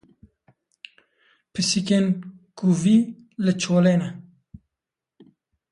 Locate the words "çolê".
3.61-3.95